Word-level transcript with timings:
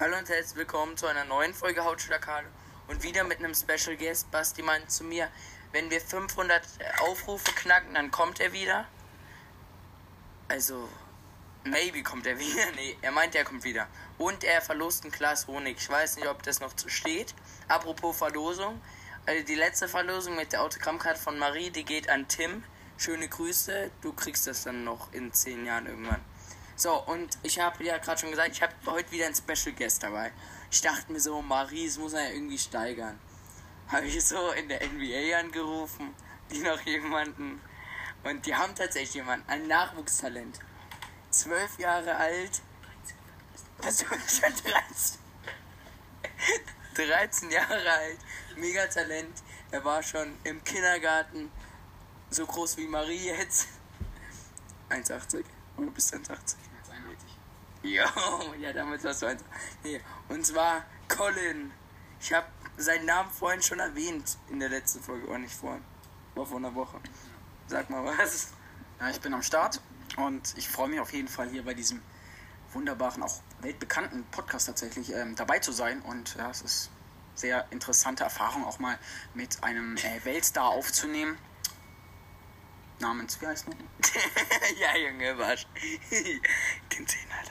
Hallo 0.00 0.18
und 0.18 0.28
herzlich 0.28 0.56
willkommen 0.56 0.96
zu 0.96 1.06
einer 1.06 1.24
neuen 1.24 1.54
Folge 1.54 1.84
Hautschlagkale 1.84 2.48
und 2.88 3.04
wieder 3.04 3.22
mit 3.22 3.38
einem 3.38 3.54
Special 3.54 3.96
Guest. 3.96 4.28
Basti 4.32 4.60
meint 4.60 4.90
zu 4.90 5.04
mir, 5.04 5.28
wenn 5.70 5.88
wir 5.88 6.00
500 6.00 6.62
Aufrufe 7.02 7.52
knacken, 7.52 7.94
dann 7.94 8.10
kommt 8.10 8.40
er 8.40 8.52
wieder. 8.52 8.88
Also, 10.48 10.88
maybe 11.62 12.02
kommt 12.02 12.26
er 12.26 12.36
wieder. 12.40 12.72
Nee, 12.74 12.96
er 13.02 13.12
meint, 13.12 13.36
er 13.36 13.44
kommt 13.44 13.62
wieder. 13.62 13.86
Und 14.18 14.42
er 14.42 14.60
verlost 14.62 15.04
ein 15.04 15.12
Glas 15.12 15.46
Honig. 15.46 15.76
Ich 15.78 15.88
weiß 15.88 16.16
nicht, 16.16 16.26
ob 16.26 16.42
das 16.42 16.58
noch 16.58 16.72
steht. 16.88 17.32
Apropos 17.68 18.18
Verlosung. 18.18 18.82
Also 19.26 19.44
die 19.44 19.54
letzte 19.54 19.86
Verlosung 19.86 20.34
mit 20.34 20.50
der 20.50 20.62
Autogrammkarte 20.62 21.20
von 21.20 21.38
Marie, 21.38 21.70
die 21.70 21.84
geht 21.84 22.08
an 22.08 22.26
Tim. 22.26 22.64
Schöne 22.98 23.28
Grüße. 23.28 23.92
Du 24.00 24.12
kriegst 24.12 24.48
das 24.48 24.64
dann 24.64 24.82
noch 24.82 25.12
in 25.12 25.32
10 25.32 25.64
Jahren 25.64 25.86
irgendwann. 25.86 26.24
So, 26.76 27.02
und 27.04 27.38
ich 27.44 27.60
habe 27.60 27.84
ja 27.84 27.98
gerade 27.98 28.20
schon 28.20 28.30
gesagt, 28.30 28.50
ich 28.52 28.62
habe 28.62 28.74
heute 28.86 29.10
wieder 29.12 29.26
einen 29.26 29.34
Special 29.34 29.74
Guest 29.76 30.02
dabei. 30.02 30.32
Ich 30.70 30.80
dachte 30.80 31.12
mir 31.12 31.20
so, 31.20 31.40
Marie, 31.40 31.86
das 31.86 31.98
muss 31.98 32.12
man 32.12 32.24
ja 32.24 32.30
irgendwie 32.30 32.58
steigern. 32.58 33.18
Habe 33.88 34.06
ich 34.06 34.24
so 34.24 34.50
in 34.52 34.68
der 34.68 34.80
NBA 34.84 35.38
angerufen, 35.38 36.14
die 36.50 36.58
noch 36.58 36.80
jemanden. 36.80 37.60
Und 38.24 38.44
die 38.46 38.54
haben 38.54 38.74
tatsächlich 38.74 39.14
jemanden, 39.14 39.48
ein 39.48 39.68
Nachwuchstalent. 39.68 40.58
Zwölf 41.30 41.78
Jahre 41.78 42.16
alt. 42.16 42.60
Das 43.80 44.02
ist 44.02 44.08
schon 44.08 44.52
13. 44.64 45.20
13 46.94 47.50
Jahre 47.50 47.90
alt. 47.90 48.18
Mega 48.56 48.86
Talent. 48.86 49.42
Er 49.70 49.84
war 49.84 50.02
schon 50.02 50.36
im 50.42 50.62
Kindergarten 50.64 51.52
so 52.30 52.46
groß 52.46 52.78
wie 52.78 52.86
Marie 52.86 53.26
jetzt. 53.26 53.68
1,80. 54.90 55.44
Oder 55.76 55.90
bist 55.90 56.12
du 56.12 56.16
1,80? 56.16 56.56
Jo, 57.84 58.02
ja, 58.60 58.72
damals 58.72 59.04
warst 59.04 59.20
du 59.20 59.26
1. 59.26 59.44
Nee, 59.82 60.00
und 60.30 60.44
zwar 60.44 60.84
Colin. 61.06 61.70
Ich 62.18 62.32
habe 62.32 62.46
seinen 62.78 63.04
Namen 63.04 63.30
vorhin 63.30 63.60
schon 63.60 63.78
erwähnt 63.78 64.38
in 64.48 64.58
der 64.58 64.70
letzten 64.70 65.02
Folge, 65.02 65.26
oder 65.26 65.38
nicht 65.38 65.54
vorhin. 65.54 65.84
War 66.34 66.46
vor 66.46 66.56
einer 66.56 66.74
Woche. 66.74 66.98
Sag 67.66 67.90
mal 67.90 68.02
was. 68.02 68.54
Ja, 68.98 69.10
ich 69.10 69.20
bin 69.20 69.34
am 69.34 69.42
Start 69.42 69.82
und 70.16 70.54
ich 70.56 70.66
freue 70.66 70.88
mich 70.88 70.98
auf 70.98 71.12
jeden 71.12 71.28
Fall 71.28 71.50
hier 71.50 71.62
bei 71.62 71.74
diesem 71.74 72.00
wunderbaren, 72.72 73.22
auch 73.22 73.42
weltbekannten 73.60 74.24
Podcast 74.30 74.66
tatsächlich 74.66 75.12
ähm, 75.12 75.36
dabei 75.36 75.58
zu 75.58 75.70
sein. 75.70 76.00
Und 76.00 76.36
ja, 76.36 76.50
es 76.50 76.62
ist 76.62 76.90
sehr 77.34 77.66
interessante 77.70 78.24
Erfahrung, 78.24 78.64
auch 78.64 78.78
mal 78.78 78.98
mit 79.34 79.62
einem 79.62 79.98
äh, 79.98 80.24
Weltstar 80.24 80.68
aufzunehmen. 80.68 81.36
Namens, 82.98 83.40
wie 83.42 83.46
heißt 83.46 83.66
du? 83.66 83.72
ja, 84.80 84.96
Junge, 84.96 85.36
was? 85.36 85.66
Den 86.10 87.06
10, 87.06 87.20
Alter, 87.38 87.43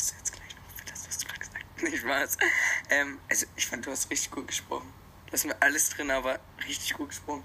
verkriegst 0.00 0.10
du 0.10 0.16
jetzt 0.16 0.32
gleich 0.32 0.56
noch 0.56 0.78
für 0.78 0.84
das, 0.84 1.08
was 1.08 1.18
du 1.18 1.26
gesagt 1.26 1.64
hast. 1.76 1.82
Nicht 1.82 2.00
Spaß. 2.00 2.36
Ähm, 2.90 3.20
also, 3.28 3.46
ich 3.56 3.66
fand, 3.66 3.86
du 3.86 3.90
hast 3.90 4.10
richtig 4.10 4.30
gut 4.30 4.48
gesprochen. 4.48 4.92
Lassen 5.30 5.48
wir 5.48 5.62
alles 5.62 5.90
drin, 5.90 6.10
aber 6.10 6.40
richtig 6.66 6.94
gut 6.94 7.10
gesprochen. 7.10 7.44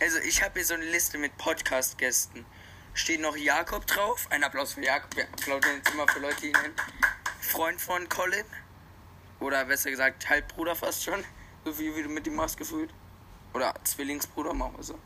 Also, 0.00 0.18
ich 0.18 0.42
habe 0.42 0.54
hier 0.54 0.64
so 0.64 0.74
eine 0.74 0.84
Liste 0.84 1.18
mit 1.18 1.36
Podcast-Gästen. 1.36 2.44
Steht 2.94 3.20
noch 3.20 3.36
Jakob 3.36 3.86
drauf. 3.86 4.26
Ein 4.30 4.44
Applaus 4.44 4.74
für 4.74 4.82
Jakob. 4.82 5.16
Wir 5.16 5.24
applaudieren 5.24 5.76
jetzt 5.76 5.90
immer 5.92 6.06
für 6.06 6.20
Leute, 6.20 6.40
die 6.42 6.46
ihn 6.48 6.52
nennen. 6.52 6.74
Freund 7.40 7.80
von 7.80 8.08
Colin. 8.08 8.44
Oder 9.40 9.64
besser 9.64 9.90
gesagt, 9.90 10.28
Halbbruder 10.28 10.76
fast 10.76 11.02
schon. 11.02 11.24
So 11.64 11.72
viel 11.72 11.96
wie 11.96 12.02
du 12.02 12.08
mit 12.08 12.26
ihm 12.26 12.34
machst 12.34 12.58
gefühlt. 12.58 12.90
Oder 13.54 13.74
Zwillingsbruder, 13.82 14.54
machen 14.54 14.76
wir 14.76 14.84
so. 14.84 14.98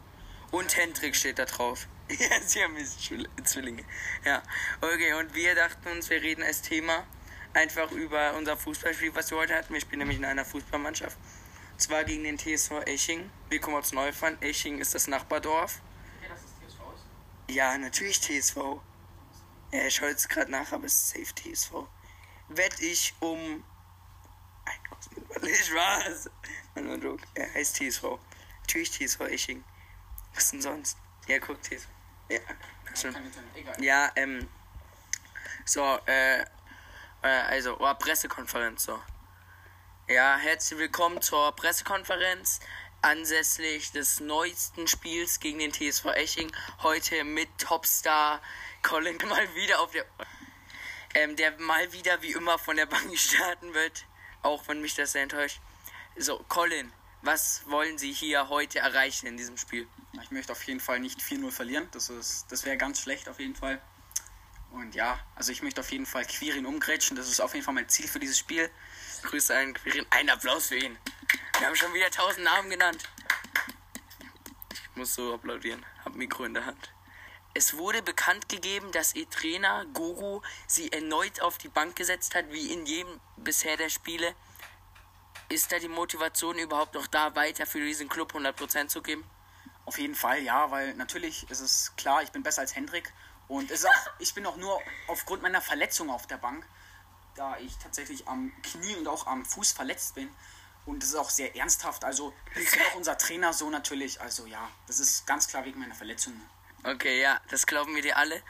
Und 0.50 0.76
Hendrik 0.76 1.16
steht 1.16 1.38
da 1.38 1.44
drauf. 1.44 1.86
Ja, 2.18 2.40
sie 2.40 2.62
haben 2.62 2.76
Zwillinge. 3.44 3.84
Ja. 4.24 4.42
Okay, 4.80 5.12
und 5.14 5.34
wir 5.34 5.54
dachten 5.54 5.88
uns, 5.88 6.08
wir 6.08 6.22
reden 6.22 6.42
als 6.42 6.62
Thema 6.62 7.04
einfach 7.52 7.90
über 7.90 8.34
unser 8.34 8.56
Fußballspiel, 8.56 9.14
was 9.14 9.30
wir 9.30 9.38
heute 9.38 9.54
hatten. 9.54 9.72
Wir 9.72 9.80
spielen 9.80 10.00
nämlich 10.00 10.18
in 10.18 10.24
einer 10.24 10.44
Fußballmannschaft. 10.44 11.16
Und 11.72 11.80
zwar 11.80 12.04
gegen 12.04 12.24
den 12.24 12.38
TSV 12.38 12.82
Eching. 12.86 13.30
Wir 13.48 13.60
kommen 13.60 13.76
aus 13.76 13.92
Neufern. 13.92 14.40
Eching 14.40 14.78
ist 14.78 14.94
das 14.94 15.08
Nachbardorf. 15.08 15.80
Okay, 16.18 16.28
dass 16.28 16.40
es 16.40 16.72
TSV 16.72 16.80
ist? 16.94 17.54
Ja, 17.54 17.76
natürlich 17.78 18.20
TSV. 18.20 18.56
Ja, 19.72 19.86
ich 19.86 19.94
schaue 19.94 20.10
jetzt 20.10 20.28
gerade 20.28 20.50
nach, 20.50 20.70
aber 20.72 20.84
es 20.84 20.94
ist 20.94 21.08
safe 21.08 21.34
TSV. 21.34 21.72
Wett 22.48 22.80
ich 22.80 23.14
um. 23.20 23.64
Ich 25.42 25.74
was? 25.74 26.30
Mein 26.74 27.00
Joke. 27.00 27.22
Er 27.34 27.52
heißt 27.54 27.76
TSV. 27.76 28.18
Natürlich 28.60 28.90
TSV 28.90 29.20
Eching. 29.22 29.64
Was 30.34 30.50
denn 30.50 30.62
sonst? 30.62 30.98
Ja, 31.26 31.40
guck 31.40 31.60
TSV. 31.60 31.88
Ja, 32.28 32.38
schon. 32.94 33.12
Kein 33.12 33.24
Internet, 33.24 33.56
egal. 33.56 33.82
Ja, 33.82 34.12
ähm. 34.14 34.48
So, 35.64 35.98
äh. 36.06 36.42
äh 36.42 36.46
also, 37.22 37.76
oh, 37.80 37.94
Pressekonferenz, 37.94 38.84
so. 38.84 39.02
Ja, 40.08 40.36
herzlich 40.36 40.78
willkommen 40.78 41.20
zur 41.20 41.50
Pressekonferenz 41.56 42.60
ansässlich 43.02 43.90
des 43.90 44.20
neuesten 44.20 44.86
Spiels 44.86 45.40
gegen 45.40 45.58
den 45.58 45.72
TSV 45.72 46.04
Eching. 46.14 46.52
Heute 46.84 47.24
mit 47.24 47.48
Topstar 47.58 48.40
Colin 48.82 49.18
mal 49.28 49.52
wieder 49.56 49.80
auf 49.80 49.90
der. 49.90 50.04
Ähm, 51.14 51.34
der 51.34 51.58
mal 51.58 51.92
wieder 51.92 52.22
wie 52.22 52.32
immer 52.32 52.56
von 52.56 52.76
der 52.76 52.86
Bank 52.86 53.18
starten 53.18 53.74
wird. 53.74 54.06
Auch 54.42 54.68
wenn 54.68 54.80
mich 54.80 54.94
das 54.94 55.10
sehr 55.10 55.24
enttäuscht. 55.24 55.60
So, 56.16 56.38
Colin, 56.48 56.92
was 57.26 57.62
wollen 57.66 57.98
Sie 57.98 58.12
hier 58.12 58.48
heute 58.48 58.78
erreichen 58.78 59.26
in 59.26 59.36
diesem 59.36 59.58
Spiel? 59.58 59.88
Ich 60.22 60.30
möchte 60.30 60.52
auf 60.52 60.62
jeden 60.62 60.80
Fall 60.80 61.00
nicht 61.00 61.20
4-0 61.20 61.50
verlieren. 61.50 61.88
Das, 61.90 62.08
ist, 62.08 62.46
das 62.50 62.64
wäre 62.64 62.76
ganz 62.76 63.00
schlecht 63.00 63.28
auf 63.28 63.40
jeden 63.40 63.56
Fall. 63.56 63.82
Und 64.70 64.94
ja, 64.94 65.18
also 65.34 65.50
ich 65.50 65.62
möchte 65.62 65.80
auf 65.80 65.90
jeden 65.90 66.06
Fall 66.06 66.24
Quirin 66.24 66.66
umgrätschen. 66.66 67.16
Das 67.16 67.28
ist 67.28 67.40
auf 67.40 67.54
jeden 67.54 67.64
Fall 67.64 67.74
mein 67.74 67.88
Ziel 67.88 68.06
für 68.06 68.20
dieses 68.20 68.38
Spiel. 68.38 68.70
Grüße 69.22 69.56
an 69.56 69.74
Quirin. 69.74 70.06
Ein 70.10 70.30
Applaus 70.30 70.68
für 70.68 70.76
ihn. 70.76 70.96
Wir 71.58 71.66
haben 71.66 71.76
schon 71.76 71.92
wieder 71.94 72.10
tausend 72.10 72.44
Namen 72.44 72.70
genannt. 72.70 73.02
Ich 74.72 74.96
muss 74.96 75.14
so 75.14 75.34
applaudieren. 75.34 75.84
Hab 76.04 76.14
Mikro 76.14 76.44
in 76.44 76.54
der 76.54 76.64
Hand. 76.64 76.92
Es 77.54 77.76
wurde 77.76 78.02
bekannt 78.02 78.48
gegeben, 78.48 78.92
dass 78.92 79.14
ihr 79.14 79.28
Trainer 79.30 79.86
Guru 79.94 80.42
sie 80.66 80.92
erneut 80.92 81.40
auf 81.40 81.58
die 81.58 81.68
Bank 81.68 81.96
gesetzt 81.96 82.34
hat, 82.34 82.52
wie 82.52 82.70
in 82.72 82.86
jedem 82.86 83.20
bisher 83.36 83.76
der 83.76 83.88
Spiele. 83.88 84.34
Ist 85.48 85.70
da 85.70 85.78
die 85.78 85.88
Motivation 85.88 86.58
überhaupt 86.58 86.94
noch 86.94 87.06
da, 87.06 87.34
weiter 87.36 87.66
für 87.66 87.80
diesen 87.80 88.08
Club 88.08 88.34
100% 88.34 88.88
zu 88.88 89.00
geben? 89.00 89.24
Auf 89.84 89.98
jeden 89.98 90.16
Fall, 90.16 90.42
ja, 90.42 90.70
weil 90.72 90.94
natürlich 90.94 91.48
ist 91.48 91.60
es 91.60 91.92
klar, 91.96 92.22
ich 92.22 92.32
bin 92.32 92.42
besser 92.42 92.62
als 92.62 92.74
Hendrik. 92.74 93.12
Und 93.46 93.70
es 93.70 93.80
ist 93.80 93.86
auch, 93.86 94.10
ich 94.18 94.34
bin 94.34 94.44
auch 94.44 94.56
nur 94.56 94.80
aufgrund 95.06 95.42
meiner 95.42 95.60
Verletzung 95.60 96.10
auf 96.10 96.26
der 96.26 96.38
Bank, 96.38 96.66
da 97.36 97.56
ich 97.58 97.76
tatsächlich 97.78 98.26
am 98.26 98.52
Knie 98.62 98.96
und 98.96 99.06
auch 99.06 99.28
am 99.28 99.44
Fuß 99.44 99.70
verletzt 99.70 100.16
bin. 100.16 100.28
Und 100.84 101.02
das 101.02 101.10
ist 101.10 101.14
auch 101.14 101.30
sehr 101.30 101.54
ernsthaft. 101.54 102.04
Also 102.04 102.32
hilft 102.54 102.78
auch 102.80 102.96
unser 102.96 103.16
Trainer 103.16 103.52
so 103.52 103.70
natürlich. 103.70 104.20
Also 104.20 104.46
ja, 104.46 104.68
das 104.88 104.98
ist 104.98 105.26
ganz 105.26 105.46
klar 105.46 105.64
wegen 105.64 105.78
meiner 105.78 105.94
Verletzung. 105.94 106.34
Okay, 106.82 107.20
ja, 107.20 107.40
das 107.50 107.66
glauben 107.66 107.94
wir 107.94 108.02
dir 108.02 108.16
alle. 108.16 108.42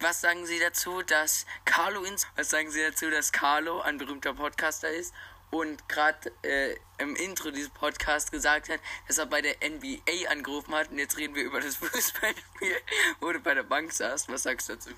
Was 0.00 0.20
sagen 0.20 0.46
Sie 0.46 0.58
dazu, 0.58 1.02
dass 1.02 1.46
Carlo 1.64 2.02
ins 2.02 2.26
Was 2.34 2.50
sagen 2.50 2.70
Sie 2.70 2.82
dazu, 2.82 3.10
dass 3.10 3.30
Carlo 3.30 3.80
ein 3.80 3.98
berühmter 3.98 4.34
Podcaster 4.34 4.90
ist 4.90 5.14
und 5.50 5.88
gerade 5.88 6.32
äh, 6.42 6.76
im 6.98 7.16
Intro 7.16 7.50
dieses 7.50 7.70
Podcasts 7.70 8.30
gesagt 8.30 8.68
hat, 8.68 8.80
dass 9.08 9.18
er 9.18 9.26
bei 9.26 9.40
der 9.42 9.56
NBA 9.68 10.28
angerufen 10.30 10.74
hat 10.74 10.90
und 10.90 10.98
jetzt 10.98 11.16
reden 11.16 11.34
wir 11.34 11.42
über 11.42 11.60
das 11.60 11.76
Fußballspiel, 11.76 12.76
wo 13.20 13.32
du 13.32 13.40
bei 13.40 13.54
der 13.54 13.64
Bank 13.64 13.92
saßt. 13.92 14.28
Was 14.28 14.44
sagst 14.44 14.68
du 14.68 14.74
dazu? 14.74 14.90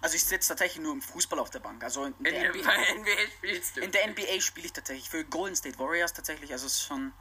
Also 0.00 0.14
ich 0.14 0.24
sitze 0.24 0.48
tatsächlich 0.50 0.80
nur 0.82 0.92
im 0.92 1.02
Fußball 1.02 1.38
auf 1.40 1.50
der 1.50 1.58
Bank. 1.58 1.82
Also 1.82 2.04
in 2.04 2.14
In 2.18 2.24
der, 2.24 2.52
der 2.52 2.54
NBA, 2.54 2.72
NBA 3.00 3.10
spielst 3.38 3.76
du. 3.76 3.80
in 3.80 3.90
der 3.92 4.06
NBA 4.08 4.40
spiele 4.40 4.66
ich 4.66 4.72
tatsächlich 4.72 5.10
für 5.10 5.24
Golden 5.24 5.56
State 5.56 5.78
Warriors 5.78 6.12
tatsächlich. 6.12 6.52
Also 6.52 6.66
es 6.66 6.74
ist 6.74 6.84
schon 6.84 7.12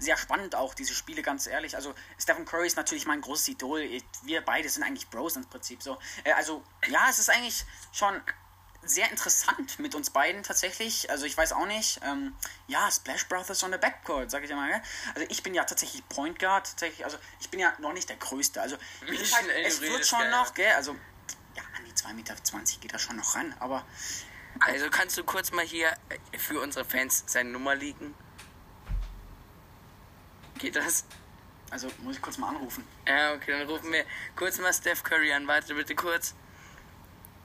sehr 0.00 0.16
spannend 0.16 0.56
auch 0.56 0.74
diese 0.74 0.94
Spiele, 0.94 1.22
ganz 1.22 1.46
ehrlich. 1.46 1.76
Also 1.76 1.94
Stephen 2.20 2.44
Curry 2.44 2.66
ist 2.66 2.76
natürlich 2.76 3.06
mein 3.06 3.20
großes 3.20 3.48
Idol. 3.48 3.88
Wir 4.22 4.40
beide 4.40 4.68
sind 4.68 4.82
eigentlich 4.82 5.08
Bros 5.08 5.36
im 5.36 5.44
Prinzip 5.48 5.80
so. 5.82 5.96
Äh, 6.24 6.32
Also 6.32 6.64
ja, 6.88 7.06
es 7.08 7.20
ist 7.20 7.30
eigentlich 7.30 7.64
schon 7.92 8.20
sehr 8.82 9.10
interessant 9.10 9.78
mit 9.78 9.94
uns 9.94 10.10
beiden 10.10 10.42
tatsächlich. 10.42 11.10
Also 11.10 11.26
ich 11.26 11.36
weiß 11.36 11.52
auch 11.52 11.66
nicht. 11.66 12.00
Ähm, 12.04 12.34
ja, 12.66 12.90
Splash 12.90 13.26
Brothers 13.28 13.62
on 13.62 13.72
the 13.72 13.78
Backcourt, 13.78 14.30
sag 14.30 14.44
ich 14.44 14.50
immer. 14.50 14.66
Gell? 14.68 14.82
Also 15.14 15.26
ich 15.28 15.42
bin 15.42 15.54
ja 15.54 15.64
tatsächlich 15.64 16.06
Point 16.08 16.38
Guard. 16.38 16.66
Tatsächlich, 16.66 17.04
also 17.04 17.18
ich 17.40 17.50
bin 17.50 17.60
ja 17.60 17.72
noch 17.78 17.92
nicht 17.92 18.08
der 18.08 18.16
Größte. 18.16 18.60
Also 18.60 18.76
ist 19.06 19.34
halt, 19.34 19.48
es 19.64 19.80
wird 19.80 20.06
schon 20.06 20.20
gell? 20.20 20.30
noch, 20.30 20.54
gell? 20.54 20.72
Also 20.72 20.96
ja, 21.54 21.62
an 21.76 21.84
die 21.84 21.92
2,20 21.92 22.14
Meter 22.14 22.34
geht 22.80 22.92
er 22.92 22.98
schon 22.98 23.16
noch 23.16 23.34
ran. 23.34 23.54
Aber 23.60 23.84
Also 24.60 24.88
kannst 24.90 25.16
du 25.18 25.24
kurz 25.24 25.52
mal 25.52 25.64
hier 25.64 25.96
für 26.36 26.60
unsere 26.60 26.84
Fans 26.84 27.24
seine 27.26 27.50
Nummer 27.50 27.74
liegen? 27.74 28.14
Geht 30.58 30.76
das? 30.76 31.04
also 31.70 31.88
muss 32.02 32.16
ich 32.16 32.22
kurz 32.22 32.38
mal 32.38 32.48
anrufen. 32.48 32.84
Ja, 33.06 33.34
okay, 33.34 33.52
dann 33.52 33.68
rufen 33.68 33.92
wir 33.92 34.04
kurz 34.36 34.58
mal 34.58 34.72
Steph 34.72 35.02
Curry 35.02 35.32
an. 35.32 35.46
Warte 35.46 35.74
bitte 35.74 35.94
kurz. 35.94 36.34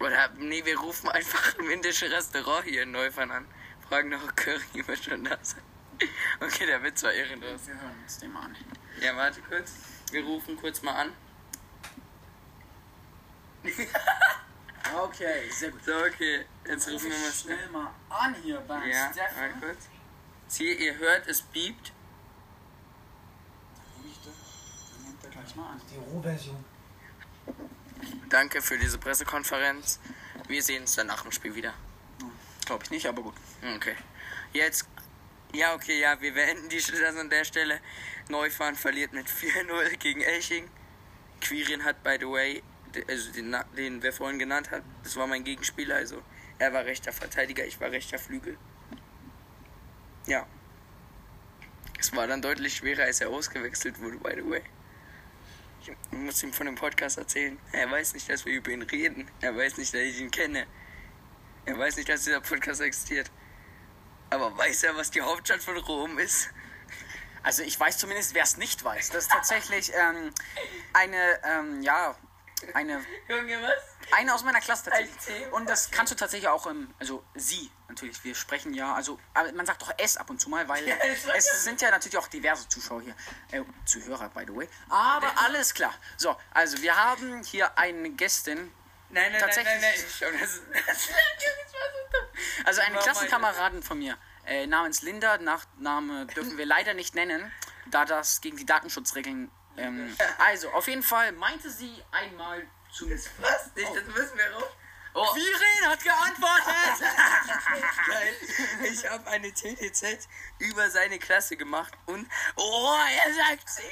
Oder, 0.04 0.30
nee, 0.38 0.64
wir 0.66 0.78
rufen 0.80 1.10
einfach 1.10 1.56
im 1.60 1.70
indischen 1.70 2.12
Restaurant 2.12 2.66
hier 2.66 2.84
in 2.84 2.92
Neufern 2.92 3.32
an. 3.32 3.48
Fragen 3.88 4.10
nach 4.10 4.36
Curry, 4.36 4.60
wird 4.88 5.04
schon 5.04 5.24
da 5.24 5.38
sein. 5.42 5.64
Okay, 6.42 6.66
der 6.66 6.84
wird 6.84 6.98
zwar 6.98 7.14
ehrenlos. 7.14 7.68
Wir 7.68 7.80
hören 7.80 7.96
uns 8.04 8.18
den 8.18 8.34
mal 8.34 8.42
an. 8.44 8.58
Ja, 9.00 9.16
warte 9.16 9.40
kurz. 9.42 9.72
Wir 10.12 10.24
rufen 10.26 10.58
kurz 10.58 10.82
mal 10.82 10.94
an. 10.94 11.14
Okay, 14.96 15.50
sehr 15.50 15.72
gut. 15.72 15.84
So, 15.86 15.94
okay. 15.96 16.46
Jetzt 16.68 16.88
rufen 16.90 17.10
wir 17.10 17.18
mal 17.18 17.32
schnell. 17.32 17.58
schnell 17.58 17.70
mal 17.70 17.90
an 18.10 18.36
hier 18.44 18.60
beim 18.60 18.88
Ja, 18.88 19.12
Steffen. 19.12 19.40
mal 19.40 19.60
kurz. 19.60 19.88
Hier, 20.56 20.78
ihr 20.78 20.98
hört, 20.98 21.26
es 21.26 21.42
piept. 21.42 21.94
Dann 24.94 25.04
nimmt 25.06 25.24
er 25.24 25.30
gleich 25.32 25.56
mal 25.56 25.72
an. 25.72 25.82
Die 25.90 25.98
Rohversion. 25.98 26.64
Danke 28.30 28.62
für 28.62 28.78
diese 28.78 28.98
Pressekonferenz. 28.98 30.00
Wir 30.48 30.64
sehen 30.64 30.82
uns 30.82 30.96
dann 30.96 31.08
nach 31.08 31.22
dem 31.22 31.32
Spiel 31.32 31.56
wieder. 31.56 31.74
Glaube 32.66 32.84
ich 32.84 32.92
nicht, 32.92 33.06
aber 33.06 33.22
gut. 33.22 33.36
Okay. 33.76 33.96
Jetzt. 34.54 34.88
Ja, 35.54 35.76
okay, 35.76 36.00
ja, 36.00 36.20
wir 36.20 36.34
beenden 36.34 36.68
die 36.70 36.78
das 36.78 37.16
an 37.16 37.30
der 37.30 37.44
Stelle. 37.44 37.80
Neufahren 38.30 38.76
verliert 38.76 39.14
mit 39.14 39.28
4-0 39.28 39.98
gegen 39.98 40.22
Elching. 40.22 40.68
Quirin 41.42 41.84
hat, 41.84 42.04
by 42.04 42.18
the 42.20 42.26
way, 42.26 42.64
also 43.08 43.32
den, 43.32 43.56
den 43.78 44.02
wer 44.02 44.14
vorhin 44.14 44.40
genannt 44.40 44.72
hat, 44.72 44.84
das 45.04 45.16
war 45.16 45.28
mein 45.28 45.44
Gegenspieler, 45.44 45.96
also 45.96 46.22
er 46.60 46.74
war 46.74 46.86
rechter 46.86 47.12
Verteidiger, 47.12 47.66
ich 47.66 47.80
war 47.82 47.92
rechter 47.92 48.18
Flügel. 48.18 48.58
Ja. 50.26 50.48
Es 52.00 52.16
war 52.16 52.28
dann 52.28 52.42
deutlich 52.42 52.76
schwerer, 52.76 53.04
als 53.04 53.22
er 53.22 53.30
ausgewechselt 53.30 54.00
wurde, 54.00 54.18
by 54.18 54.32
the 54.36 54.50
way. 54.50 54.62
Ich 55.86 55.92
muss 56.12 56.42
ihm 56.44 56.54
von 56.54 56.66
dem 56.66 56.76
Podcast 56.76 57.18
erzählen. 57.18 57.60
Er 57.74 57.92
weiß 57.92 58.14
nicht, 58.14 58.30
dass 58.30 58.46
wir 58.46 58.54
über 58.54 58.72
ihn 58.72 58.84
reden. 58.84 59.30
Er 59.42 59.56
weiß 59.56 59.78
nicht, 59.78 59.94
dass 59.94 60.02
ich 60.02 60.22
ihn 60.22 60.32
kenne. 60.32 60.66
Er 61.66 61.78
weiß 61.78 61.98
nicht, 61.98 62.08
dass 62.08 62.24
dieser 62.24 62.40
Podcast 62.40 62.80
existiert. 62.80 63.30
Aber 64.30 64.58
weiß 64.58 64.84
er, 64.84 64.96
was 64.96 65.12
die 65.12 65.22
Hauptstadt 65.22 65.62
von 65.62 65.76
Rom 65.76 66.18
ist? 66.20 66.50
Also 67.44 67.64
ich 67.64 67.78
weiß 67.78 67.98
zumindest, 67.98 68.34
wer 68.34 68.44
es 68.44 68.56
nicht 68.56 68.84
weiß. 68.84 69.10
Das 69.10 69.24
ist 69.24 69.32
tatsächlich 69.32 69.92
ähm, 69.94 70.34
eine, 70.94 71.40
ähm, 71.44 71.82
ja, 71.82 72.16
eine, 72.74 73.06
Junge, 73.28 73.62
was? 73.62 74.14
eine 74.14 74.34
aus 74.34 74.44
meiner 74.46 74.62
Klasse 74.62 74.90
tatsächlich. 74.90 75.52
Und 75.52 75.68
das 75.70 75.92
kannst 75.92 76.14
du 76.14 76.16
tatsächlich 76.16 76.48
auch, 76.48 76.66
ähm, 76.66 76.94
also 76.98 77.26
sie 77.36 77.70
natürlich, 77.94 78.24
wir 78.24 78.36
sprechen 78.36 78.74
ja, 78.74 78.94
also 78.94 79.20
man 79.54 79.66
sagt 79.66 79.82
doch 79.82 79.94
es 79.98 80.18
ab 80.18 80.30
und 80.30 80.40
zu 80.40 80.50
mal, 80.50 80.68
weil 80.68 80.84
es 81.36 81.64
sind 81.64 81.82
ja 81.82 81.92
natürlich 81.92 82.18
auch 82.18 82.28
diverse 82.28 82.68
Zuschauer 82.68 83.02
hier, 83.02 83.16
äh, 83.52 83.64
Zuhörer, 83.86 84.30
by 84.30 84.44
the 84.48 84.56
way. 84.56 84.68
Aber 84.90 85.32
alles 85.46 85.74
klar. 85.74 85.94
So, 86.18 86.36
also 86.52 86.82
wir 86.82 86.96
haben 86.96 87.44
hier 87.44 87.78
eine 87.78 88.10
Gästin, 88.12 88.72
Nein, 89.10 89.32
nein, 89.32 89.42
Tatsächlich. 89.42 89.80
nein, 89.80 89.94
nein, 90.22 90.32
nein. 90.32 90.42
Das, 90.42 90.62
das, 90.88 91.08
das. 91.08 92.66
Also 92.66 92.82
eine. 92.82 92.98
Klassenkameradin 92.98 93.84
von 93.84 94.00
mir, 94.00 94.18
äh, 94.48 94.66
namens 94.66 95.04
Linda, 95.04 95.38
Nachname 95.38 96.26
dürfen 96.28 96.58
wir 96.58 96.66
leider 96.66 96.96
nicht 96.96 97.14
nennen, 97.14 97.52
da 97.92 98.06
das 98.06 98.42
gegen 98.42 98.58
die 98.58 98.66
Datenschutzregeln. 98.66 99.52
Ähm, 99.78 100.18
also, 100.40 100.72
auf 100.72 100.88
jeden 100.88 101.04
Fall 101.04 101.32
meinte 101.34 101.70
sie 101.70 102.04
einmal 102.12 102.66
zu 102.92 103.06
mir. 103.06 103.20
Was? 103.38 103.76
Nicht, 103.76 103.96
das 103.96 104.06
müssen 104.16 104.36
wir 104.36 104.52
raus. 104.52 104.72
Oh, 105.16 105.26
Quirin 105.34 105.90
hat 105.90 106.04
geantwortet! 106.04 107.00
geil. 108.08 108.36
Ich 108.84 109.10
habe 109.10 109.28
eine 109.30 109.52
TTZ 109.54 110.28
über 110.60 110.90
seine 110.90 111.20
Klasse 111.20 111.56
gemacht 111.56 111.94
und. 112.08 112.28
Oh, 112.56 112.96
er 113.26 113.34
sagt 113.34 113.68
10.000. 113.68 113.84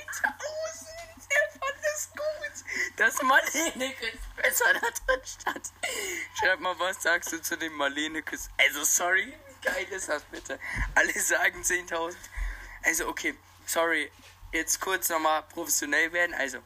Er 1.33 1.59
fand 1.59 1.79
es 1.95 2.09
gut. 2.11 2.97
dass 2.97 3.21
Marlenekes 3.21 4.19
besser 4.35 4.73
da 4.73 4.79
drin 4.79 5.21
stand. 5.25 5.71
Schreib 6.39 6.59
mal, 6.59 6.77
was 6.79 7.01
sagst 7.01 7.31
du 7.31 7.41
zu 7.41 7.57
dem 7.57 7.73
Marlenekes? 7.73 8.49
Also, 8.57 8.83
sorry, 8.83 9.33
wie 9.47 9.67
geil 9.67 9.87
ist 9.91 10.09
das 10.09 10.23
bitte? 10.23 10.59
Alle 10.95 11.13
sagen 11.19 11.61
10.000. 11.61 12.15
Also, 12.83 13.07
okay, 13.07 13.35
sorry, 13.65 14.11
jetzt 14.51 14.81
kurz 14.81 15.09
nochmal 15.09 15.43
professionell 15.43 16.11
werden. 16.11 16.33
Also, 16.33 16.59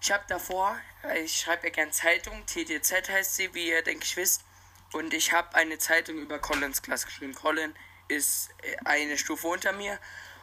ich 0.00 0.12
habe 0.12 0.24
davor, 0.28 0.78
ich 1.22 1.40
schreibe 1.40 1.68
ja 1.68 1.72
gern 1.72 1.92
Zeitung, 1.92 2.44
TTZ 2.46 3.08
heißt 3.08 3.36
sie, 3.36 3.54
wie 3.54 3.68
ihr 3.68 3.82
denke 3.82 4.04
ich 4.04 4.16
wisst. 4.16 4.44
Und 4.92 5.12
ich 5.12 5.32
habe 5.32 5.54
eine 5.54 5.78
Zeitung 5.78 6.16
über 6.16 6.38
Collins 6.38 6.82
Klasse 6.82 7.06
geschrieben. 7.06 7.34
Colin 7.34 7.74
ist 8.08 8.50
äh, 8.62 8.76
eine 8.84 9.18
Stufe 9.18 9.46
unter 9.48 9.72
mir. 9.72 9.98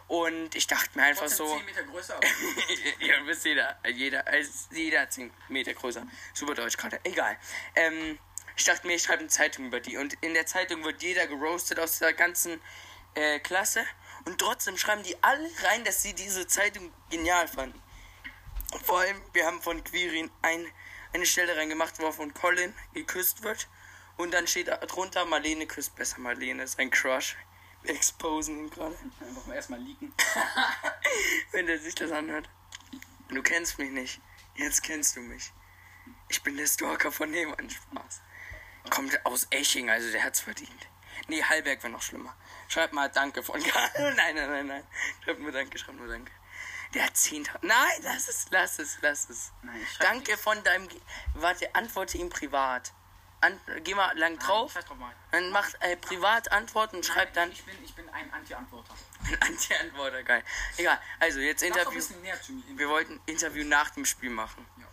Und 0.08 0.54
ich 0.54 0.68
dachte 0.68 0.90
mir 0.96 1.06
einfach 1.06 1.28
so. 1.28 1.56
Meter 1.60 1.82
größer. 1.84 2.20
ja, 3.00 3.24
bist 3.24 3.44
jeder, 3.44 3.80
jeder, 3.92 4.28
als 4.28 4.68
jeder 4.72 5.10
10 5.10 5.32
Meter 5.50 5.74
größer. 5.74 6.06
Super 6.34 6.54
Deutsch 6.54 6.78
gerade. 6.78 7.00
Egal. 7.04 7.38
Ähm, 7.76 8.20
ich 8.56 8.64
dachte 8.66 8.86
mir, 8.86 8.96
ich 8.96 9.04
schreibe 9.04 9.22
eine 9.22 9.30
Zeitung 9.30 9.66
über 9.66 9.80
die. 9.80 9.98
Und 9.98 10.14
in 10.22 10.36
der 10.36 10.46
Zeitung 10.46 10.84
wird 10.84 11.02
jeder 11.02 11.26
geroastet 11.26 11.80
aus 11.80 11.98
der 11.98 12.14
ganzen 12.14 12.62
äh, 13.16 13.40
Klasse. 13.40 13.84
Und 14.26 14.38
trotzdem 14.40 14.78
schreiben 14.78 15.02
die 15.02 15.22
alle 15.24 15.50
rein, 15.64 15.84
dass 15.84 16.04
sie 16.04 16.14
diese 16.14 16.46
Zeitung 16.46 16.94
genial 17.10 17.48
fanden. 17.48 17.82
Und 18.74 18.86
vor 18.86 19.00
allem, 19.00 19.22
wir 19.34 19.46
haben 19.46 19.62
von 19.62 19.84
Quirin 19.84 20.30
ein, 20.42 20.66
eine 21.14 21.26
Stelle 21.26 21.56
reingemacht, 21.56 22.00
wo 22.00 22.06
er 22.06 22.14
von 22.14 22.34
Colin 22.34 22.74
geküsst 22.94 23.44
wird. 23.44 23.68
Und 24.18 24.34
dann 24.34 24.48
steht 24.48 24.68
drunter, 24.68 25.26
Marlene 25.26 25.68
küsst 25.68 25.96
besser. 25.96 26.20
Marlene 26.20 26.64
ist 26.64 26.80
ein 26.80 26.90
Crush. 26.90 27.36
Wir 27.84 27.96
exposen 27.96 28.58
ihn 28.58 28.70
gerade. 28.70 28.96
Einfach 29.20 29.46
mal 29.46 29.56
erstmal 29.56 29.80
liegen. 29.80 30.14
wenn 31.52 31.68
der 31.68 31.80
sich 31.80 31.96
das 31.96 32.12
anhört. 32.12 32.50
Du 33.30 33.42
kennst 33.42 33.78
mich 33.78 33.92
nicht. 33.92 34.22
Jetzt 34.56 34.84
kennst 34.84 35.16
du 35.16 35.22
mich. 35.22 35.52
Ich 36.30 36.42
bin 36.42 36.58
der 36.58 36.68
Stalker 36.68 37.12
von 37.12 37.30
nebenan. 37.30 37.70
Spaß. 37.70 38.22
Kommt 38.90 39.26
aus 39.26 39.48
Eching, 39.50 39.90
also 39.90 40.12
der 40.12 40.24
hat's 40.24 40.42
verdient. 40.42 40.88
Nee, 41.28 41.42
Hallberg 41.44 41.82
wäre 41.82 41.92
noch 41.92 42.02
schlimmer. 42.02 42.36
Schreib 42.68 42.94
mal 42.94 43.10
Danke 43.10 43.42
von 43.44 43.62
Karl. 43.62 43.90
Nein, 44.16 44.36
nein, 44.36 44.50
nein, 44.50 44.68
nein. 44.68 44.84
Schreib 45.24 45.40
nur 45.40 45.52
Danke, 45.52 45.78
schreib 45.78 45.96
nur 45.96 46.08
Danke. 46.08 46.32
Der 46.94 47.06
hat 47.06 47.14
10.000. 47.16 47.50
Nein, 47.62 47.76
lass 48.04 48.28
es, 48.28 48.48
lass 48.52 48.80
es, 48.80 48.98
lass 49.02 49.30
es. 49.30 49.52
Nein, 49.64 49.86
Danke 50.00 50.38
von 50.38 50.64
deinem. 50.64 50.88
Ge- 50.88 51.02
Warte, 51.34 51.74
antworte 51.76 52.18
ihm 52.18 52.30
privat. 52.30 52.94
An, 53.42 53.60
geh 53.84 53.94
mal 53.94 54.18
lang 54.18 54.40
drauf. 54.40 54.72
Scheiß 54.72 54.86
drauf 54.86 54.98
mal. 54.98 55.14
Dann 55.32 55.52
mach 55.52 55.68
äh, 55.82 55.98
privat 55.98 56.52
Antworten 56.52 56.98
und 56.98 57.06
schreib 57.06 57.34
dann 57.34 57.52
Ich 57.52 57.64
bin, 57.66 57.84
ich 57.84 57.94
bin 57.94 58.08
ein 58.10 58.34
Anti-Antworter. 58.34 58.96
Anti-Antworter, 59.42 60.24
geil. 60.24 60.44
Egal, 60.78 61.00
also 61.20 61.40
jetzt 61.40 61.62
ein 61.64 61.68
Interview. 61.68 61.92
bisschen 61.96 62.22
näher 62.22 62.42
zu 62.42 62.54
mir 62.54 62.64
hin? 62.64 62.78
Wir 62.78 62.88
wollten 62.90 63.20
Interview 63.26 63.66
nach 63.66 63.90
dem 63.92 64.06
Spiel 64.06 64.30
machen. 64.30 64.66
Ja. 64.80 64.88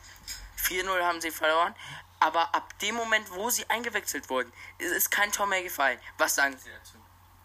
4-0 0.82 1.02
haben 1.02 1.20
sie 1.20 1.30
verloren, 1.30 1.74
aber 2.20 2.54
ab 2.54 2.78
dem 2.80 2.94
Moment, 2.96 3.30
wo 3.32 3.48
sie 3.50 3.68
eingewechselt 3.70 4.28
wurden, 4.28 4.52
ist, 4.78 4.90
ist 4.92 5.10
kein 5.10 5.30
Tor 5.32 5.46
mehr 5.46 5.62
gefallen. 5.62 5.98
Was 6.18 6.34
sagen 6.34 6.56
Sie 6.58 6.70
dazu? 6.70 6.98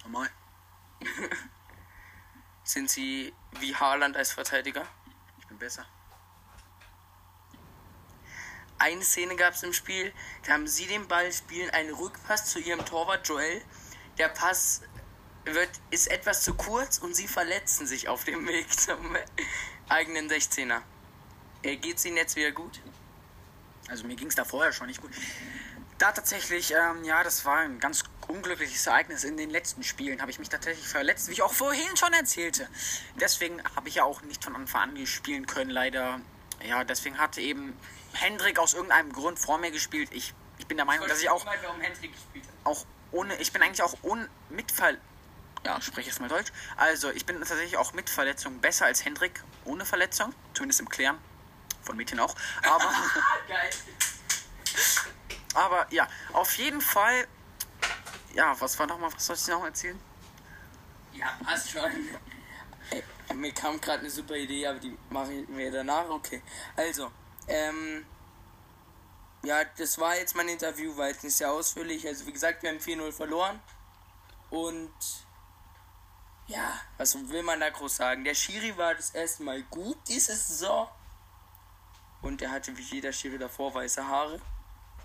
Normal. 0.04 0.30
Sind 2.68 2.90
sie 2.90 3.34
wie 3.62 3.74
Haaland 3.74 4.18
als 4.18 4.34
Verteidiger? 4.34 4.86
Ich 5.40 5.48
bin 5.48 5.58
besser. 5.58 5.86
Eine 8.78 9.06
Szene 9.06 9.38
gab 9.38 9.54
es 9.54 9.64
im 9.64 9.72
Spiel, 9.72 10.14
da 10.46 10.52
haben 10.52 10.68
sie 10.68 10.86
den 10.86 11.08
Ball, 11.08 11.31
spielen 11.31 11.69
einen 11.69 11.94
Rückpass 11.94 12.48
zu 12.48 12.60
ihrem 12.60 12.86
Torwart 12.86 13.25
Joel. 13.25 13.62
Der 14.18 14.27
Pass 14.27 14.82
wird, 15.46 15.70
ist 15.91 16.12
etwas 16.12 16.44
zu 16.44 16.56
kurz 16.56 16.98
und 16.98 17.15
sie 17.15 17.30
verletzen 17.30 17.88
sich 17.88 18.10
auf 18.10 18.25
dem 18.25 18.46
Weg 18.46 18.70
zum 18.77 19.15
eigenen 19.88 20.30
16er. 20.30 20.82
Äh, 21.63 21.77
Geht's 21.77 22.03
ihnen 22.03 22.18
jetzt 22.18 22.36
wieder 22.36 22.51
gut? 22.51 22.82
Also 23.88 24.06
mir 24.06 24.18
ging 24.18 24.27
es 24.27 24.36
da 24.36 24.44
vorher 24.44 24.74
schon 24.74 24.88
nicht 24.88 25.00
gut. 25.00 25.12
Da 26.00 26.12
tatsächlich, 26.12 26.74
ähm, 26.74 27.06
ja, 27.06 27.24
das 27.24 27.46
war 27.46 27.60
ein 27.60 27.80
ganz 27.80 28.03
unglückliches 28.27 28.88
Ereignis. 28.88 29.24
In 29.24 29.38
den 29.38 29.50
letzten 29.50 29.84
Spielen 29.84 30.22
habe 30.22 30.31
ich 30.31 30.39
mich 30.39 30.50
tatsächlich 30.50 30.88
verletzt, 30.88 31.27
wie 31.29 31.34
ich 31.34 31.41
auch 31.41 31.53
vorhin 31.53 31.96
schon 31.96 32.13
erzählte. 32.13 32.67
Deswegen 33.19 33.63
habe 33.75 33.89
ich 33.89 33.96
ja 33.96 34.03
auch 34.03 34.22
nicht 34.22 34.43
von 34.43 34.55
Anfang 34.55 34.98
an 34.98 35.07
spielen 35.07 35.48
können, 35.48 35.69
leider. 35.69 36.19
Ja, 36.65 36.84
deswegen 36.84 37.17
hatte 37.17 37.41
eben 37.41 37.77
Hendrik 38.13 38.60
aus 38.60 38.74
irgendeinem 38.74 39.12
Grund 39.13 39.39
vor 39.39 39.57
mir 39.57 39.72
gespielt. 39.72 40.10
Ich, 40.12 40.34
ich 40.57 40.67
bin 40.67 40.77
der 40.77 40.86
Meinung, 40.86 41.07
dass 41.07 41.22
ich 41.22 41.29
auch, 41.29 41.46
warum 41.46 41.81
Hendrik 41.81 42.13
gespielt 42.13 42.46
hat. 42.46 42.53
auch 42.65 42.86
ohne, 43.12 43.36
ich 43.38 43.51
bin 43.51 43.62
eigentlich 43.62 43.84
auch 43.84 43.96
ohne 44.01 44.27
Mitfall. 44.50 45.00
Ja, 45.65 45.81
spreche 45.81 46.10
jetzt 46.10 46.19
mal 46.19 46.29
Deutsch. 46.29 46.51
Also, 46.75 47.10
ich 47.12 47.25
bin 47.25 47.39
tatsächlich 47.39 47.77
auch 47.77 47.93
mit 47.93 48.10
Verletzung 48.10 48.60
besser 48.60 48.86
als 48.86 49.03
Hendrik 49.03 49.43
ohne 49.65 49.86
Verletzung. 49.86 50.34
Zumindest 50.53 50.79
im 50.79 50.89
Klären. 50.89 51.17
Von 51.81 51.98
Mädchen 51.98 52.19
auch. 52.19 52.36
Aber. 52.63 52.91
Aber 55.53 55.88
ja, 55.89 56.07
auf 56.34 56.57
jeden 56.57 56.81
Fall. 56.81 57.27
Ja, 58.38 58.56
was 58.62 58.77
war 58.77 58.86
nochmal, 58.86 59.12
was 59.12 59.25
soll 59.25 59.36
ich 59.36 59.48
noch 59.48 59.65
erzählen? 59.65 60.00
Ja, 61.12 61.36
passt 61.44 61.72
schon. 61.72 61.91
Ey, 62.91 63.03
mir 63.34 63.51
kam 63.51 63.82
gerade 63.82 64.01
eine 64.01 64.12
super 64.12 64.36
Idee, 64.36 64.67
aber 64.67 64.77
die 64.77 64.96
mache 65.10 65.34
ich 65.34 65.48
mir 65.50 65.72
danach. 65.72 66.08
Okay. 66.08 66.44
Also, 66.75 67.12
ähm. 67.48 68.06
Ja, 69.44 69.63
das 69.77 69.98
war 69.98 70.15
jetzt 70.15 70.36
mein 70.36 70.50
Interview, 70.50 70.96
weil 70.98 71.13
es 71.13 71.24
nicht 71.24 71.36
sehr 71.36 71.51
ausführlich. 71.51 72.06
Also, 72.06 72.27
wie 72.27 72.32
gesagt, 72.32 72.62
wir 72.62 72.70
haben 72.70 72.77
4-0 72.77 73.12
verloren. 73.12 73.60
Und. 74.51 74.94
Ja, 76.46 76.79
was 76.98 77.17
will 77.29 77.41
man 77.41 77.60
da 77.60 77.72
groß 77.72 77.96
sagen? 77.96 78.24
Der 78.24 78.36
Schiri 78.36 78.77
war 78.77 78.94
das 78.94 79.10
erste 79.10 79.41
Mal 79.41 79.63
gut 79.63 79.98
diese 80.08 80.36
Saison. 80.36 80.88
Und 82.22 82.44
er 82.44 82.51
hatte 82.51 82.77
wie 82.77 82.84
jeder 82.84 83.12
Schiri 83.12 83.39
davor 83.39 83.74
weiße 83.74 84.08
Haare. 84.08 84.39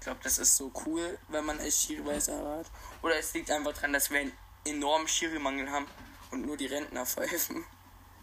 Ich 0.03 0.05
glaube, 0.05 0.19
das 0.25 0.39
ist 0.39 0.57
so 0.57 0.73
cool, 0.85 1.17
wenn 1.29 1.47
man 1.47 1.61
als 1.61 1.81
Schiri 1.81 2.05
weiße 2.05 2.37
Haare 2.37 2.59
hat. 2.59 2.67
Oder 3.03 3.21
es 3.21 3.33
liegt 3.35 3.49
einfach 3.53 3.73
daran, 3.73 3.93
dass 3.93 4.11
wir 4.11 4.19
einen 4.19 4.37
enormen 4.65 5.07
Schiri-Mangel 5.07 5.71
haben 5.71 5.87
und 6.33 6.45
nur 6.45 6.57
die 6.57 6.67
Rentner 6.67 7.07
pfeifen. 7.07 7.65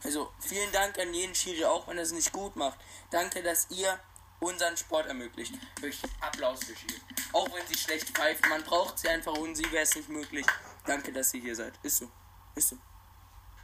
Also 0.04 0.30
vielen 0.42 0.70
Dank 0.74 1.00
an 1.00 1.14
jeden 1.14 1.34
Schiri, 1.34 1.64
auch 1.64 1.88
wenn 1.88 1.96
er 1.96 2.04
es 2.04 2.12
nicht 2.12 2.34
gut 2.34 2.58
macht. 2.58 2.78
Danke, 3.12 3.42
dass 3.42 3.68
ihr 3.70 3.98
unseren 4.42 4.76
Sport 4.76 5.08
ermöglicht. 5.08 5.54
Wirklich 5.80 6.02
Applaus 6.20 6.66
für 6.66 6.76
Schiel. 6.76 7.00
Auch 7.32 7.48
wenn 7.54 7.66
sie 7.68 7.78
schlecht 7.78 8.10
pfeifen, 8.10 8.50
man 8.50 8.62
braucht 8.64 9.00
sie 9.00 9.08
einfach, 9.08 9.32
ohne 9.38 9.56
sie 9.56 9.72
wäre 9.72 9.84
es 9.84 9.96
nicht 9.96 10.10
möglich. 10.10 10.46
Danke, 10.86 11.14
dass 11.14 11.34
ihr 11.34 11.40
hier 11.40 11.56
seid. 11.56 11.80
Ist 11.82 12.00
so. 12.00 12.12
Ist 12.56 12.68
so. 12.68 12.78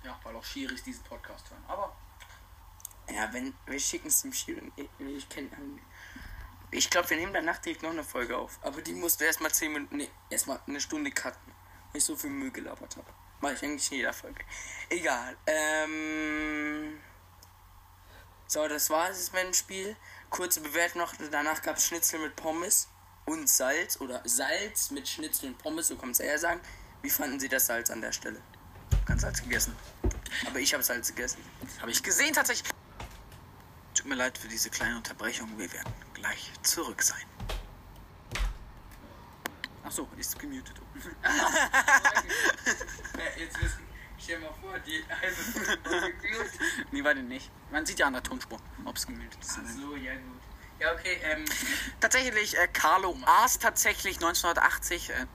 Ja, 0.06 0.18
weil 0.24 0.38
auch 0.38 0.44
Schiris 0.46 0.84
diesen 0.84 1.04
Podcast 1.04 1.50
hören. 1.50 1.66
Aber 1.68 1.94
Ja, 3.14 3.28
wenn 3.34 3.54
wir 3.66 3.78
schicken 3.78 4.08
es 4.08 4.22
zum 4.22 4.32
Schiel. 4.32 4.72
Ich, 4.78 4.88
ich 5.00 5.28
kenne 5.28 5.50
Ich 6.72 6.90
glaube, 6.90 7.10
wir 7.10 7.18
nehmen 7.18 7.34
danach 7.34 7.60
direkt 7.60 7.84
noch 7.84 7.92
eine 7.92 8.04
Folge 8.04 8.38
auf. 8.38 8.60
Aber 8.62 8.82
die 8.82 8.94
musst 8.94 9.22
du 9.22 9.26
erstmal 9.26 9.52
10 9.52 9.74
Minuten. 9.74 9.98
Nee, 9.98 10.10
erstmal 10.30 10.60
eine 10.68 10.82
Stunde 10.82 11.12
cutten. 11.12 11.54
Weil 11.92 12.00
ich 12.00 12.04
so 12.04 12.16
viel 12.16 12.30
Müll 12.30 12.52
gelabert 12.52 12.98
habe. 12.98 13.08
Mach 13.42 13.52
ich 13.52 13.64
eigentlich 13.64 13.92
in 13.92 13.98
jeder 13.98 14.14
Folge. 14.14 14.44
Egal. 14.90 15.38
Ähm. 15.46 17.00
So, 18.48 18.68
das 18.68 18.90
war 18.90 19.10
es 19.10 19.32
mit 19.32 19.44
dem 19.44 19.54
Spiel. 19.54 19.96
Kurze 20.30 20.62
Bewertung 20.62 21.02
noch. 21.02 21.14
Danach 21.32 21.62
gab 21.62 21.78
es 21.78 21.88
Schnitzel 21.88 22.20
mit 22.20 22.36
Pommes 22.36 22.90
und 23.26 23.50
Salz. 23.50 24.00
Oder 24.02 24.22
Salz 24.26 24.92
mit 24.92 25.08
Schnitzel 25.08 25.50
und 25.50 25.58
Pommes, 25.58 25.88
so 25.88 25.96
kann 25.96 26.06
man 26.06 26.12
es 26.12 26.20
eher 26.20 26.38
sagen. 26.38 26.60
Wie 27.02 27.10
fanden 27.10 27.40
Sie 27.40 27.50
das 27.50 27.68
Salz 27.68 27.90
an 27.90 28.02
der 28.02 28.12
Stelle? 28.12 28.42
ganz 29.06 29.22
Salz 29.22 29.42
gegessen. 29.42 29.76
Aber 30.48 30.60
ich 30.60 30.74
habe 30.74 30.84
Salz 30.84 31.10
gegessen. 31.10 31.38
Habe 31.80 31.92
ich 31.92 32.02
gesehen 32.02 32.34
tatsächlich. 32.34 32.72
Tut 33.94 34.08
mir 34.08 34.16
leid 34.16 34.38
für 34.38 34.48
diese 34.48 34.70
kleine 34.70 34.98
Unterbrechung. 34.98 35.50
Wir 35.58 35.72
werden 35.72 35.94
gleich 36.16 36.52
zurück 36.64 37.02
sein. 37.04 37.24
Ach 39.84 39.92
so, 39.92 40.08
ist 40.18 40.40
gemutet. 40.40 40.82
Jetzt 43.38 43.62
wissen. 43.62 43.86
Stell 44.18 44.40
mal 44.40 44.52
vor, 44.62 44.80
die 44.80 45.04
halbe 45.10 45.36
gemutet. 46.22 46.60
nee, 46.92 47.04
warte 47.04 47.22
nicht. 47.22 47.52
Man 47.72 47.86
sieht 47.86 48.00
ja 48.00 48.08
an 48.08 48.14
der 48.14 48.24
Tonspur, 48.24 48.60
ob 48.86 48.96
es 48.96 49.06
gemutet 49.06 49.38
ist. 49.40 49.60
Ach 49.64 49.70
so, 49.70 49.96
ja 49.96 50.14
gut. 50.16 50.42
Ja, 50.80 50.92
okay, 50.94 51.20
ähm. 51.24 51.46
Tatsächlich, 52.00 52.58
äh, 52.58 52.68
Carlo 52.68 53.16
aß 53.26 53.60
tatsächlich 53.60 54.16
1980, 54.18 55.10
äh, 55.12 55.26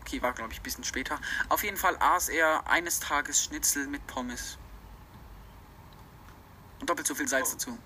okay, 0.00 0.22
war 0.22 0.32
glaube 0.32 0.52
ich 0.52 0.60
ein 0.60 0.62
bisschen 0.62 0.84
später. 0.84 1.20
Auf 1.50 1.62
jeden 1.62 1.76
Fall 1.76 1.96
aß 2.00 2.30
er 2.30 2.66
eines 2.68 2.98
Tages 3.00 3.44
Schnitzel 3.44 3.86
mit 3.86 4.06
Pommes. 4.06 4.56
Und 6.80 6.88
doppelt 6.90 7.06
so 7.06 7.14
viel 7.14 7.28
Salz 7.28 7.50
Oh. 7.50 7.52
dazu. 7.52 7.78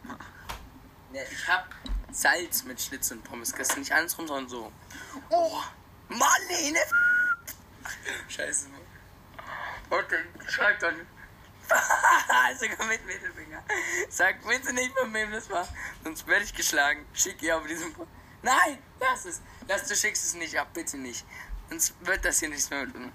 Ja, 1.12 1.22
ich 1.30 1.48
hab 1.48 1.68
Salz 2.12 2.64
mit 2.64 2.80
Schnitzel 2.80 3.18
und 3.18 3.24
Pommes 3.24 3.52
gegessen. 3.52 3.80
Nicht 3.80 3.92
andersrum, 3.92 4.26
sondern 4.26 4.48
so. 4.48 4.72
Oh, 5.30 5.60
Marlene! 6.08 6.80
Scheiße. 8.28 8.68
Und 9.90 10.12
dann 10.12 10.48
schreibt 10.48 10.82
dann. 10.82 11.06
Sogar 12.58 12.86
mit 12.86 13.04
Mittelfinger. 13.06 13.62
Sag 14.08 14.46
bitte 14.46 14.72
nicht, 14.72 14.96
von 14.96 15.12
wem 15.12 15.32
das 15.32 15.50
war. 15.50 15.66
Sonst 16.04 16.26
werde 16.26 16.44
ich 16.44 16.54
geschlagen. 16.54 17.04
Schick 17.12 17.42
ihr 17.42 17.56
auf 17.56 17.66
diesem. 17.66 17.94
Nein, 18.42 18.78
lass 19.00 19.24
es. 19.24 19.40
Lass, 19.66 19.88
du 19.88 19.96
schickst 19.96 20.24
es 20.24 20.34
nicht 20.34 20.56
ab, 20.58 20.68
bitte 20.72 20.96
nicht. 20.96 21.24
Sonst 21.68 21.94
wird 22.06 22.24
das 22.24 22.38
hier 22.38 22.48
nichts 22.48 22.70
mehr 22.70 22.86
mit 22.86 22.94
uns. 22.94 23.12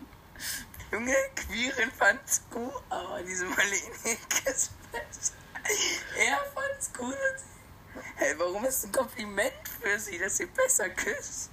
Junge, 0.91 1.15
Quirin 1.36 1.91
fand's 1.91 2.41
gut, 2.50 2.74
aber 2.89 3.24
diese 3.24 3.45
Marlene 3.45 4.17
küsst 4.43 4.71
besser. 4.91 5.33
Er 6.17 6.38
fand's 6.53 6.91
gut 6.91 7.15
und 7.15 8.19
Hey, 8.31 8.39
warum 8.39 8.63
ist 8.63 8.85
ein 8.85 8.93
Kompliment 8.93 9.51
für 9.81 10.00
sie, 10.00 10.17
dass 10.17 10.38
sie 10.38 10.45
besser 10.45 10.88
küsst? 10.88 11.50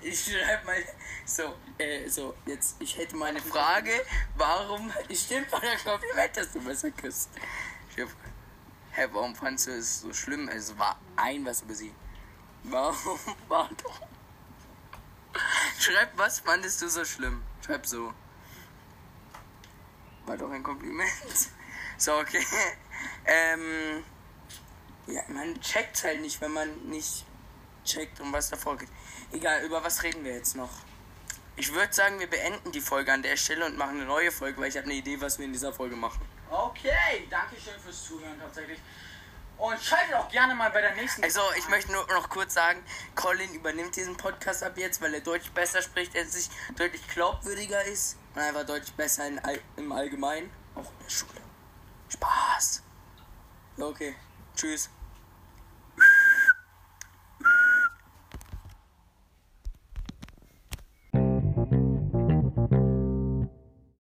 Ich 0.00 0.24
schreib 0.24 0.64
mal 0.64 0.84
so, 1.24 1.54
äh, 1.78 2.08
so, 2.08 2.34
jetzt, 2.44 2.74
ich 2.80 2.98
hätte 2.98 3.14
mal 3.14 3.26
eine 3.26 3.40
Frage, 3.40 3.92
warum, 4.34 4.92
stimmt 5.12 5.52
mal 5.52 5.60
ein 5.60 5.78
Kompliment, 5.78 6.36
dass 6.36 6.50
du 6.50 6.60
besser 6.60 6.90
küsst? 6.90 7.30
Ich 7.88 8.02
hab, 8.02 8.08
hä, 8.90 9.06
warum 9.12 9.36
fandst 9.36 9.68
du 9.68 9.70
es 9.70 10.00
so 10.00 10.12
schlimm? 10.12 10.48
Es 10.48 10.76
war 10.76 10.98
ein 11.14 11.46
was 11.46 11.62
über 11.62 11.74
sie. 11.74 11.94
Warum 12.64 13.20
war 13.48 13.70
doch? 13.84 14.00
Schreib, 15.78 16.18
was 16.18 16.40
fandest 16.40 16.82
du 16.82 16.88
so 16.88 17.04
schlimm? 17.04 17.44
Schreib 17.64 17.86
so. 17.86 18.12
War 20.26 20.36
doch 20.36 20.50
ein 20.50 20.64
Kompliment. 20.64 21.12
So, 21.96 22.16
okay. 22.18 22.44
Ähm. 23.24 24.02
Ja, 25.06 25.22
man 25.28 25.60
checkt 25.60 26.04
halt 26.04 26.20
nicht, 26.20 26.40
wenn 26.40 26.52
man 26.52 26.88
nicht 26.88 27.24
checkt, 27.84 28.20
um 28.20 28.32
was 28.32 28.50
davor 28.50 28.78
geht. 28.78 28.88
Egal, 29.32 29.64
über 29.64 29.82
was 29.82 30.02
reden 30.02 30.24
wir 30.24 30.34
jetzt 30.34 30.56
noch? 30.56 30.70
Ich 31.56 31.72
würde 31.74 31.92
sagen, 31.92 32.18
wir 32.18 32.30
beenden 32.30 32.72
die 32.72 32.80
Folge 32.80 33.12
an 33.12 33.22
der 33.22 33.36
Stelle 33.36 33.66
und 33.66 33.76
machen 33.76 33.96
eine 33.96 34.06
neue 34.06 34.30
Folge, 34.30 34.60
weil 34.60 34.68
ich 34.68 34.76
habe 34.76 34.86
eine 34.86 34.94
Idee, 34.94 35.20
was 35.20 35.38
wir 35.38 35.44
in 35.44 35.52
dieser 35.52 35.72
Folge 35.72 35.96
machen. 35.96 36.20
Okay, 36.50 37.26
danke 37.28 37.56
schön 37.60 37.78
fürs 37.80 38.04
Zuhören 38.04 38.38
tatsächlich. 38.38 38.78
Und 39.58 39.80
schaltet 39.80 40.14
auch 40.14 40.28
gerne 40.28 40.54
mal 40.54 40.70
bei 40.70 40.80
der 40.80 40.94
nächsten. 40.94 41.22
Also, 41.22 41.40
ich 41.56 41.68
möchte 41.68 41.92
nur 41.92 42.06
noch 42.08 42.28
kurz 42.28 42.54
sagen, 42.54 42.82
Colin 43.14 43.54
übernimmt 43.54 43.94
diesen 43.94 44.16
Podcast 44.16 44.62
ab 44.62 44.76
jetzt, 44.76 45.00
weil 45.00 45.14
er 45.14 45.20
deutlich 45.20 45.52
besser 45.52 45.82
spricht, 45.82 46.14
er 46.14 46.26
sich 46.26 46.48
deutlich 46.76 47.06
glaubwürdiger 47.08 47.84
ist 47.84 48.16
und 48.34 48.40
einfach 48.40 48.66
deutlich 48.66 48.92
besser 48.94 49.26
in, 49.26 49.40
im 49.76 49.92
Allgemeinen, 49.92 50.50
auch 50.74 50.80
in 50.80 51.04
der 51.04 51.10
Schule. 51.10 51.40
Spaß. 52.08 52.82
Okay, 53.78 54.16
tschüss. 54.62 54.88